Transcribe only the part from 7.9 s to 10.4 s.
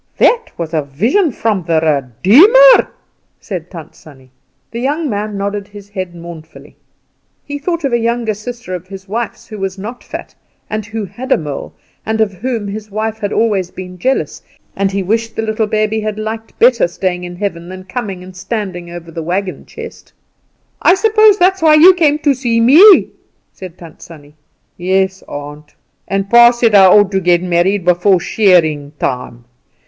a younger sister of his wife's who was not fat,